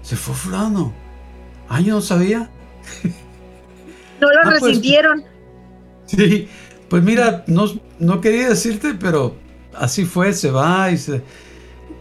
[0.02, 0.92] Se fue fulano.
[1.68, 2.50] Ah, yo no sabía.
[4.20, 5.24] No lo ah, pues, resintieron.
[6.06, 6.48] sí,
[6.88, 7.64] pues mira, no,
[8.02, 9.36] no quería decirte, pero
[9.74, 11.22] así fue, se va y se...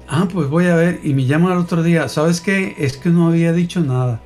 [0.07, 0.99] Ah, pues voy a ver.
[1.03, 2.09] Y me llaman al otro día.
[2.09, 2.75] ¿Sabes qué?
[2.77, 4.19] Es que no había dicho nada.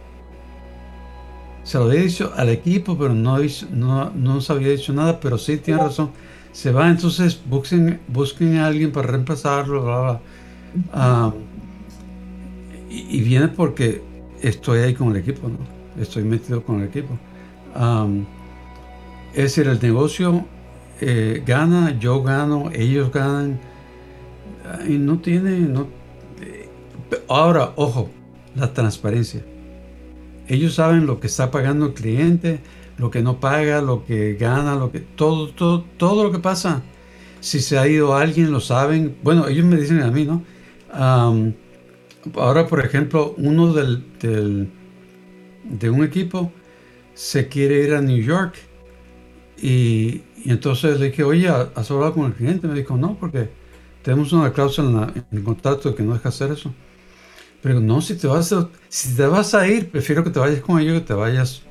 [1.63, 3.37] Se lo había dicho al equipo, pero no,
[3.71, 5.19] no, no se había dicho nada.
[5.19, 6.11] Pero sí, tiene razón.
[6.53, 9.83] Se va, entonces busquen, busquen a alguien para reemplazarlo.
[9.83, 10.21] Bla, bla.
[10.93, 11.33] Ah,
[12.89, 14.01] y, viene porque
[14.41, 15.57] estoy ahí con el equipo, ¿no?
[16.01, 17.17] Estoy metido con el equipo.
[19.33, 20.45] es decir, el negocio
[21.01, 23.59] eh, gana, yo gano, ellos ganan.
[24.87, 25.59] Y no tiene.
[25.59, 25.87] No,
[26.41, 26.69] eh,
[27.27, 28.09] ahora, ojo,
[28.55, 29.43] la transparencia.
[30.47, 32.59] Ellos saben lo que está pagando el cliente,
[32.97, 36.81] lo que no paga, lo que gana, lo que todo, todo, todo lo que pasa.
[37.39, 39.17] Si se ha ido alguien, lo saben.
[39.23, 40.43] Bueno, ellos me dicen a mí, ¿no?
[42.37, 44.03] ahora, por ejemplo, uno del,
[45.63, 46.51] de un equipo
[47.13, 48.55] se quiere ir a New York
[49.61, 52.67] y, entonces le dije, oye, ¿has hablado con el cliente?
[52.67, 53.49] Me dijo, no, porque
[54.03, 56.73] tenemos una cláusula en, el contrato que no deja hacer eso.
[57.61, 60.61] Pero no, si te vas a, si te vas a ir, prefiero que te vayas
[60.61, 61.63] con ellos, que te vayas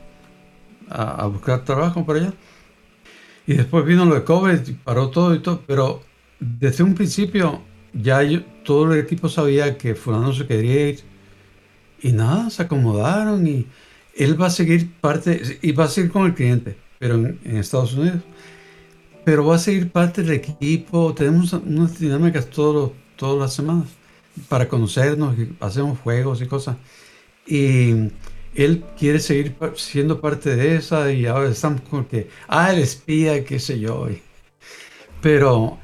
[0.89, 2.33] a, a buscar trabajo por allá.
[3.47, 6.03] Y después vino lo de COVID, paró todo y todo, pero
[6.41, 8.21] desde un principio ya
[8.65, 11.01] todo el equipo sabía que fulano se quería ir
[12.03, 13.67] y nada, se acomodaron y
[14.17, 17.95] él va a seguir parte, y va a seguir con el cliente, pero en, Estados
[17.95, 18.21] Unidos.
[19.25, 23.89] Pero va a seguir parte del equipo, tenemos unas dinámicas todos todas las semanas
[24.49, 26.77] para conocernos, y hacemos juegos y cosas.
[27.47, 28.11] Y
[28.55, 33.45] él quiere seguir siendo parte de esa y ahora estamos con que, ah, el espía,
[33.45, 34.09] qué sé yo.
[35.21, 35.79] Pero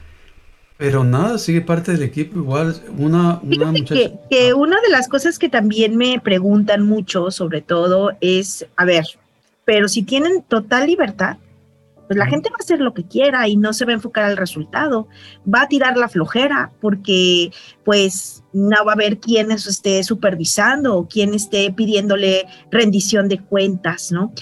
[0.81, 2.75] pero nada, sigue parte del equipo igual.
[2.97, 4.13] Una, una muchacha...
[4.31, 9.05] que, una de las cosas que también me preguntan mucho, sobre todo, es, a ver,
[9.67, 11.37] pero si tienen total libertad,
[12.11, 14.25] pues la gente va a hacer lo que quiera y no se va a enfocar
[14.25, 15.07] al resultado.
[15.47, 17.53] Va a tirar la flojera porque
[17.85, 23.39] pues no va a haber quien eso esté supervisando o quien esté pidiéndole rendición de
[23.39, 24.33] cuentas, ¿no?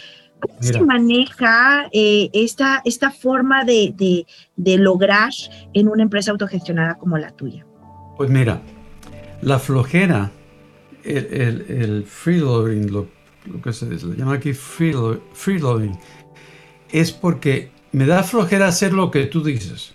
[0.41, 4.25] ¿Cómo se maneja eh, esta, esta forma de,
[4.57, 5.33] lograr
[5.75, 7.67] en una empresa autogestionada como la tuya?
[8.17, 8.63] Pues mira,
[9.43, 10.31] la flojera,
[11.05, 13.09] el, el, freeloading, lo,
[13.63, 15.99] que se llama aquí freeloading,
[16.91, 19.95] es porque me da flojera hacer lo que tú dices.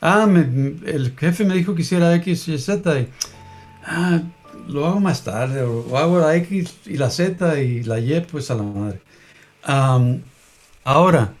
[0.00, 3.08] Ah, el jefe me dijo que hiciera X y Z y
[3.84, 4.22] ah,
[4.68, 8.50] lo hago más tarde, o hago la X y la Z y la Y pues
[8.50, 9.00] a la madre
[10.84, 11.34] ahora,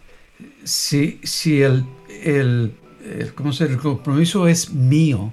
[0.64, 1.84] si, si el,
[2.22, 2.74] el,
[3.04, 5.32] el compromiso es mío,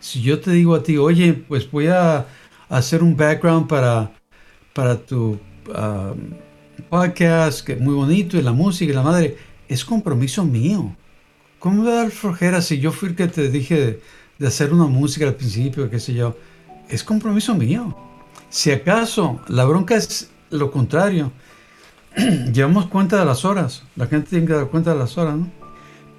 [0.00, 2.26] Si yo te digo a ti, oye, pues voy a
[2.68, 4.12] hacer un background para,
[4.74, 6.18] para tu um,
[6.94, 9.36] podcast, que es muy bonito, y la música y la madre,
[9.68, 10.94] es compromiso mío.
[11.58, 14.00] ¿Cómo me va a dar flojera si yo fui el que te dije
[14.38, 16.36] de, hacer una música al principio, qué sé yo?
[16.88, 17.96] Es compromiso mío.
[18.48, 21.32] Si acaso la bronca es lo contrario,
[22.52, 23.82] llevamos cuenta de las horas.
[23.96, 25.50] La gente tiene que dar cuenta de las horas, ¿no?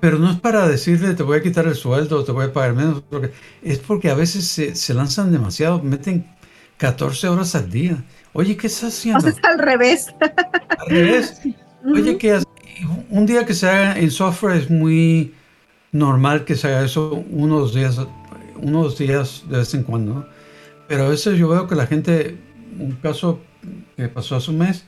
[0.02, 2.74] Pero no es para decirle te voy a quitar el sueldo, te voy a pagar
[2.74, 3.02] menos.
[3.10, 3.32] Porque
[3.64, 6.28] es porque a veces se, lanzan demasiado, meten
[6.76, 8.04] 14 horas al día.
[8.36, 9.20] Oye, ¿qué estás haciendo?
[9.20, 10.08] O sea, es al revés.
[10.20, 11.42] Al revés.
[11.86, 12.46] Oye, ¿qué haces?
[13.10, 15.34] un día que se haga en software es muy
[15.94, 17.98] normal que se haga eso unos días,
[18.58, 20.28] unos días de vez en cuando,
[20.90, 22.38] Pero a veces yo veo que la gente,
[22.78, 23.40] un caso
[23.96, 24.84] que pasó hace un mes,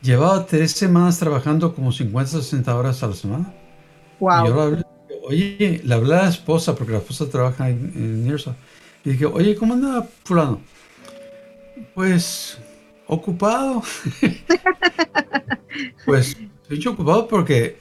[0.00, 3.52] llevaba tres semanas trabajando como 50, 60 horas a la semana.
[4.20, 4.44] Wow.
[4.44, 4.84] Y yo le hablé,
[5.24, 8.36] oye, le hablé a la esposa, porque la esposa trabaja en, en
[9.04, 10.60] Y dije, oye, ¿cómo anda fulano?
[11.94, 12.58] Pues,
[13.08, 13.82] ocupado.
[16.06, 16.36] pues
[16.70, 17.78] Estoy ocupado porque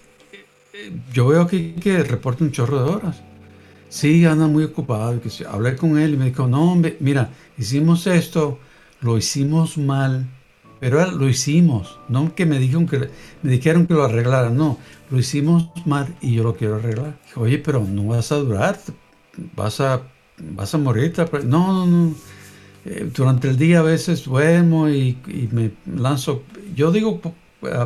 [0.72, 3.22] eh, yo veo aquí que reporta un chorro de horas.
[3.90, 5.20] Sí, anda muy ocupado.
[5.50, 8.60] Hablé con él y me dijo, no, mira, hicimos esto,
[9.02, 10.26] lo hicimos mal,
[10.80, 12.00] pero lo hicimos.
[12.08, 13.10] No que me dijeron que,
[13.42, 14.78] me dijeron que lo arreglara, no,
[15.10, 17.18] lo hicimos mal y yo lo quiero arreglar.
[17.36, 18.80] Oye, pero no vas a durar,
[19.54, 20.02] vas a,
[20.38, 21.14] vas a morir.
[21.44, 22.16] No, no, no.
[22.88, 26.44] Eh, durante el día a veces duermo y, y me lanzo.
[26.76, 27.22] Yo digo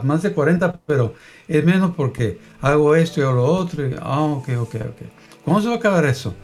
[0.04, 1.14] más de 40, pero
[1.48, 3.84] es menos porque hago esto y hago lo otro.
[4.02, 5.02] ah, ok, ok, ok.
[5.46, 6.36] ¿Cómo se va a acabar eso?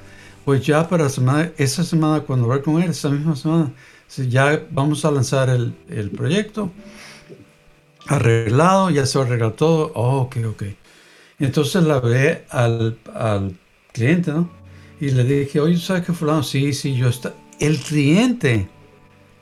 [0.46, 3.74] Pues ya para semana, esa semana, cuando voy con él, esa misma semana,
[4.30, 6.72] ya vamos a lanzar el, el proyecto
[8.08, 9.92] arreglado, ya se va a arreglar todo.
[9.96, 10.64] Oh, ok, ok.
[11.40, 13.58] Entonces la ve al, al
[13.94, 14.50] cliente, ¿no?
[15.00, 16.44] Y le dije, oye, ¿sabes qué fulano?
[16.44, 17.34] Sí, sí, yo está.
[17.60, 18.70] El cliente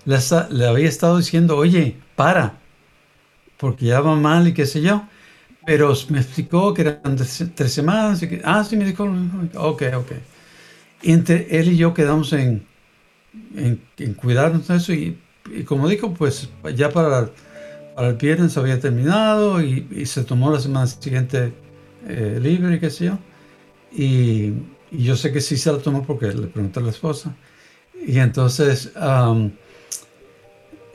[0.06, 2.60] le, había estado diciendo, oye, para,
[3.58, 5.08] porque ya va mal y qué sé yo.
[5.66, 7.18] Pero me explicó que eran
[7.56, 8.22] tres, semanas.
[8.22, 9.04] Y que, ah, sí, me dijo,
[9.56, 10.12] ok, ok.
[11.02, 12.66] Y entre él y yo quedamos en,
[13.56, 14.94] en, cuidarnos de eso.
[14.94, 15.18] Y,
[15.66, 17.30] como dijo, pues ya para,
[17.96, 21.54] para el viernes había terminado y, se tomó la semana siguiente
[22.08, 23.20] eh, libre y qué sé yo.
[23.92, 24.54] Y,
[24.92, 27.36] yo sé que sí se la tomó porque le pregunté a la esposa.
[28.02, 28.92] Y entonces,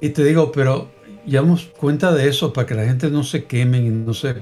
[0.00, 0.90] y te digo, pero
[1.26, 4.36] llevamos cuenta de eso para que la gente no se queme y no se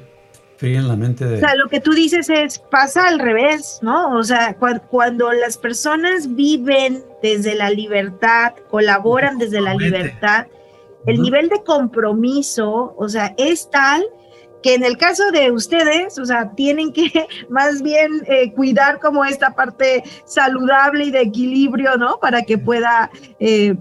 [0.61, 1.37] en la mente de...
[1.37, 4.17] O sea, lo que tú dices es, pasa al revés, ¿no?
[4.17, 4.57] O sea,
[4.91, 10.47] cuando las personas viven desde la libertad, colaboran desde la libertad,
[11.07, 14.05] el nivel de compromiso, o sea, es tal
[14.63, 17.11] que en el caso de ustedes, o sea, tienen que
[17.49, 22.19] más bien eh, cuidar como esta parte saludable y de equilibrio, ¿no?
[22.21, 23.77] Para que pueda eh,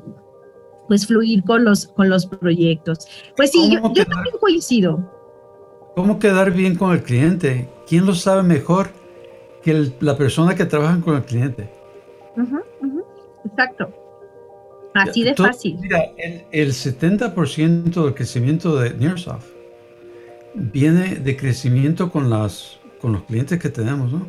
[0.87, 3.07] pues fluir con los, con los proyectos.
[3.35, 5.13] Pues sí, yo, también coincido.
[5.95, 7.67] ¿Cómo quedar bien con el cliente?
[7.87, 8.89] ¿Quién lo sabe mejor
[9.63, 11.69] que la persona que trabaja con el cliente?
[13.45, 13.91] Exacto.
[14.93, 15.77] Así de fácil.
[15.79, 19.56] Mira, el, el 70% del crecimiento de Nearsoft
[20.57, 24.27] viene de crecimiento con, las, con los clientes que tenemos, ¿no?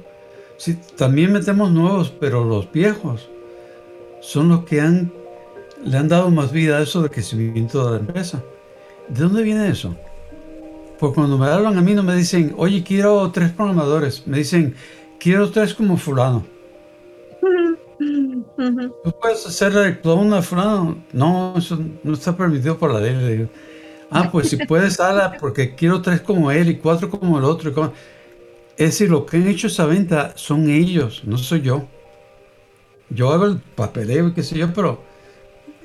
[0.57, 3.29] Sí, también metemos nuevos, pero los viejos
[4.21, 5.13] son los que han
[5.85, 8.43] le han dado más vida a eso de crecimiento de la empresa.
[9.09, 9.97] ¿De dónde viene eso?
[10.99, 14.27] Pues cuando me hablan a mí no me dicen, oye, quiero tres programadores.
[14.27, 14.75] Me dicen,
[15.19, 16.45] quiero tres como fulano.
[19.05, 20.99] ¿Tú puedes hacer el clone a fulano?
[21.13, 23.49] No, eso no está permitido por la ley.
[24.11, 27.93] Ah, pues si puedes, ala, porque quiero tres como él y cuatro como el otro.
[28.77, 31.87] Es decir, lo que han hecho esa venta son ellos, no soy yo.
[33.11, 35.03] Yo hago el papeleo y qué sé yo, pero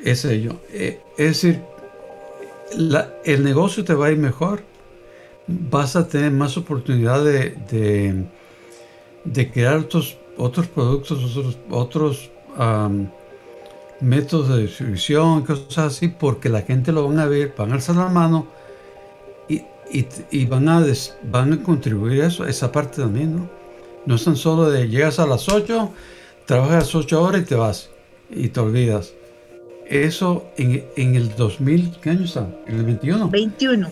[0.03, 0.57] es ello.
[0.71, 1.61] Eh, es decir,
[3.26, 4.63] el negocio te va a ir mejor.
[5.47, 8.28] Vas a tener más oportunidad de,
[9.51, 12.32] crear otros, otros productos, otros, otros
[14.04, 17.95] métodos de distribución, cosas así, porque la gente lo van a ver, van a alzar
[17.95, 18.47] la mano
[19.47, 19.64] y,
[20.32, 20.86] y, van, a
[21.24, 23.49] van a contribuir a eso, esa parte también, ¿no?
[24.06, 25.91] No es tan solo de llegas a las 8,
[26.45, 27.89] trabajas las 8 horas y te vas
[28.30, 29.14] y te olvidas
[29.88, 32.47] eso en, en, el 2000, ¿qué año está?
[32.68, 33.30] ¿En el 21?
[33.30, 33.91] 21.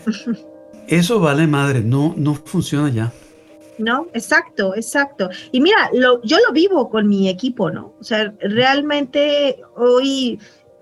[0.88, 3.12] Eso vale madre, no, no funciona ya.
[3.78, 5.30] No, exacto, exacto.
[5.50, 7.94] Y mira, lo, yo lo vivo con mi equipo, ¿no?
[7.98, 10.38] O sea, realmente hoy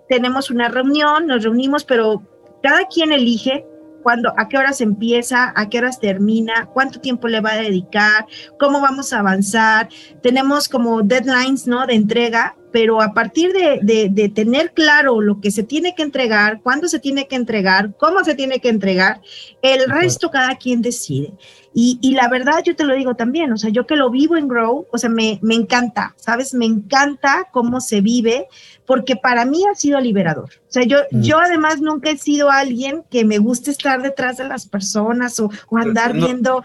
[0.09, 2.23] tenemos una reunión, nos reunimos, pero
[2.63, 3.65] cada quien elige
[4.03, 8.27] cuándo, a qué horas empieza, a qué horas termina, cuánto tiempo le va a dedicar,
[8.59, 9.89] cómo vamos a avanzar.
[10.23, 11.87] Tenemos como deadlines, ¿no?
[11.87, 16.89] De entrega pero a partir de, tener claro lo que se tiene que entregar, cuándo
[16.89, 19.21] se tiene que entregar, cómo se tiene que entregar,
[19.63, 21.33] el resto cada quien decide.
[21.73, 24.49] Y, la verdad, yo te lo digo también, o sea, yo que lo vivo en
[24.49, 26.53] Grow, o sea, me, me encanta, ¿sabes?
[26.53, 28.49] Me encanta cómo se vive,
[28.87, 30.51] porque para mí ha sido liberador.
[30.69, 31.23] O sea, yo, mm.
[31.23, 35.49] yo además nunca he sido alguien que me guste estar detrás de las personas o,
[35.77, 36.65] andar viendo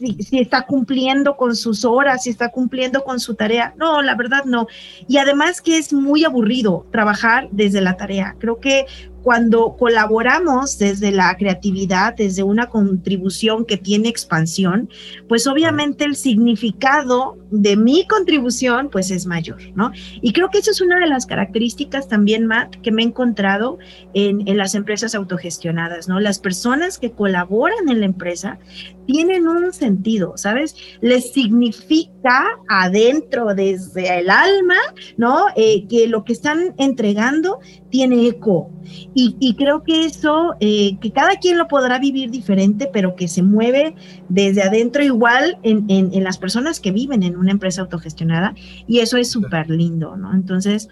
[0.00, 3.74] si, está cumpliendo con sus horas, si está cumpliendo con su tarea.
[3.76, 4.66] No, la verdad no.
[5.06, 8.36] Y además que es muy aburrido trabajar desde la tarea.
[8.38, 8.86] Creo que
[9.22, 14.88] cuando colaboramos desde la creatividad, desde una contribución que tiene expansión,
[15.28, 19.92] pues obviamente el significado de mi contribución pues es mayor, ¿no?
[20.20, 23.78] Y creo que eso es una de las características también, Matt, que me he encontrado
[24.14, 26.20] en, en las empresas autogestionadas, ¿no?
[26.20, 28.58] Las personas que colaboran en la empresa
[29.06, 30.76] tienen un sentido, ¿sabes?
[31.00, 34.78] Les significa adentro, desde el alma,
[35.16, 35.46] ¿no?
[35.56, 37.58] Eh, que lo que están entregando
[37.90, 38.70] tiene eco.
[39.14, 43.42] Y, creo que eso, eh, que cada quien lo podrá vivir diferente, pero que se
[43.42, 43.94] mueve
[44.28, 48.54] desde adentro igual en, en, las personas que viven en una empresa autogestionada.
[48.86, 50.32] Y eso es súper lindo, ¿no?
[50.34, 50.88] Entonces,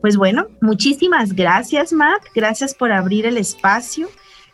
[0.00, 2.22] pues bueno, muchísimas gracias, Matt.
[2.34, 4.08] Gracias por abrir el espacio.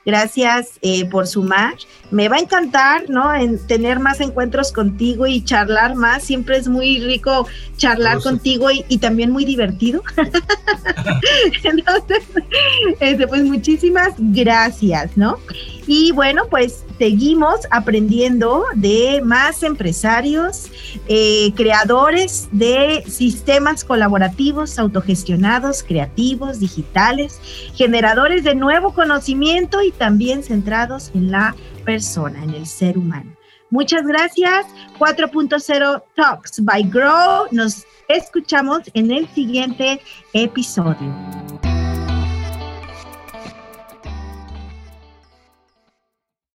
[0.05, 1.75] Gracias eh, por sumar.
[2.11, 3.33] Me va a encantar, ¿no?
[3.35, 6.25] En tener más encuentros contigo y charlar más.
[6.25, 7.47] Siempre es muy rico
[7.77, 10.03] charlar contigo y, también muy divertido.
[11.63, 12.25] Entonces,
[13.01, 15.39] este, pues muchísimas gracias, ¿no?
[15.87, 20.71] Y bueno, pues seguimos aprendiendo de más empresarios,
[21.09, 27.41] eh, creadores de sistemas colaborativos, autogestionados, creativos, digitales,
[27.75, 31.55] generadores de nuevo conocimiento y también centrados en la
[31.85, 33.37] persona, en el ser humano.
[33.71, 34.67] Muchas gracias.
[34.99, 37.47] 4.0 Talks by Grow.
[37.51, 40.01] Nos escuchamos en el siguiente
[40.35, 41.62] episodio.